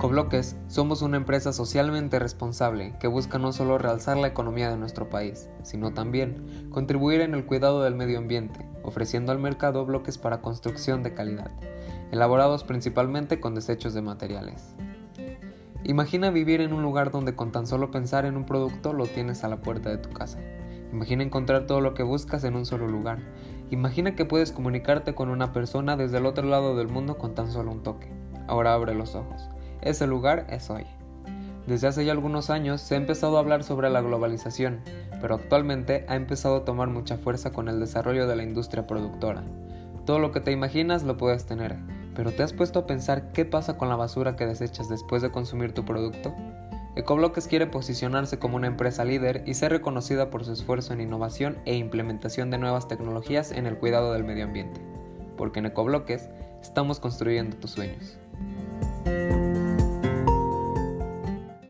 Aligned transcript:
Ecobloques 0.00 0.56
somos 0.66 1.02
una 1.02 1.18
empresa 1.18 1.52
socialmente 1.52 2.18
responsable 2.18 2.94
que 2.98 3.06
busca 3.06 3.38
no 3.38 3.52
solo 3.52 3.76
realzar 3.76 4.16
la 4.16 4.28
economía 4.28 4.70
de 4.70 4.78
nuestro 4.78 5.10
país, 5.10 5.50
sino 5.62 5.92
también 5.92 6.70
contribuir 6.70 7.20
en 7.20 7.34
el 7.34 7.44
cuidado 7.44 7.82
del 7.82 7.94
medio 7.94 8.16
ambiente, 8.16 8.66
ofreciendo 8.82 9.30
al 9.30 9.38
mercado 9.38 9.84
bloques 9.84 10.16
para 10.16 10.40
construcción 10.40 11.02
de 11.02 11.12
calidad, 11.12 11.50
elaborados 12.12 12.64
principalmente 12.64 13.40
con 13.40 13.54
desechos 13.54 13.92
de 13.92 14.00
materiales. 14.00 14.74
Imagina 15.84 16.30
vivir 16.30 16.62
en 16.62 16.72
un 16.72 16.80
lugar 16.80 17.10
donde 17.10 17.36
con 17.36 17.52
tan 17.52 17.66
solo 17.66 17.90
pensar 17.90 18.24
en 18.24 18.38
un 18.38 18.46
producto 18.46 18.94
lo 18.94 19.04
tienes 19.04 19.44
a 19.44 19.48
la 19.48 19.60
puerta 19.60 19.90
de 19.90 19.98
tu 19.98 20.08
casa. 20.14 20.38
Imagina 20.94 21.24
encontrar 21.24 21.66
todo 21.66 21.82
lo 21.82 21.92
que 21.92 22.04
buscas 22.04 22.44
en 22.44 22.56
un 22.56 22.64
solo 22.64 22.88
lugar. 22.88 23.18
Imagina 23.68 24.16
que 24.16 24.24
puedes 24.24 24.50
comunicarte 24.50 25.14
con 25.14 25.28
una 25.28 25.52
persona 25.52 25.98
desde 25.98 26.16
el 26.16 26.24
otro 26.24 26.48
lado 26.48 26.74
del 26.74 26.88
mundo 26.88 27.18
con 27.18 27.34
tan 27.34 27.52
solo 27.52 27.70
un 27.70 27.82
toque. 27.82 28.10
Ahora 28.48 28.72
abre 28.72 28.94
los 28.94 29.14
ojos. 29.14 29.50
Ese 29.82 30.06
lugar 30.06 30.46
es 30.50 30.68
hoy. 30.68 30.84
Desde 31.66 31.88
hace 31.88 32.04
ya 32.04 32.12
algunos 32.12 32.50
años 32.50 32.80
se 32.80 32.94
ha 32.94 32.98
empezado 32.98 33.36
a 33.36 33.40
hablar 33.40 33.64
sobre 33.64 33.90
la 33.90 34.00
globalización, 34.00 34.80
pero 35.20 35.36
actualmente 35.36 36.04
ha 36.08 36.16
empezado 36.16 36.56
a 36.56 36.64
tomar 36.64 36.88
mucha 36.88 37.16
fuerza 37.16 37.52
con 37.52 37.68
el 37.68 37.80
desarrollo 37.80 38.26
de 38.26 38.36
la 38.36 38.42
industria 38.42 38.86
productora. 38.86 39.42
Todo 40.04 40.18
lo 40.18 40.32
que 40.32 40.40
te 40.40 40.52
imaginas 40.52 41.02
lo 41.02 41.16
puedes 41.16 41.46
tener, 41.46 41.76
pero 42.14 42.32
¿te 42.32 42.42
has 42.42 42.52
puesto 42.52 42.80
a 42.80 42.86
pensar 42.86 43.32
qué 43.32 43.44
pasa 43.44 43.78
con 43.78 43.88
la 43.88 43.96
basura 43.96 44.36
que 44.36 44.46
desechas 44.46 44.88
después 44.88 45.22
de 45.22 45.30
consumir 45.30 45.72
tu 45.72 45.84
producto? 45.84 46.34
Ecobloques 46.96 47.46
quiere 47.46 47.66
posicionarse 47.66 48.38
como 48.38 48.56
una 48.56 48.66
empresa 48.66 49.04
líder 49.04 49.44
y 49.46 49.54
ser 49.54 49.70
reconocida 49.70 50.28
por 50.28 50.44
su 50.44 50.52
esfuerzo 50.52 50.92
en 50.92 51.00
innovación 51.00 51.58
e 51.64 51.76
implementación 51.76 52.50
de 52.50 52.58
nuevas 52.58 52.88
tecnologías 52.88 53.52
en 53.52 53.66
el 53.66 53.78
cuidado 53.78 54.12
del 54.12 54.24
medio 54.24 54.44
ambiente, 54.44 54.80
porque 55.36 55.60
en 55.60 55.66
Ecobloques 55.66 56.28
estamos 56.60 56.98
construyendo 56.98 57.56
tus 57.56 57.70
sueños. 57.70 58.18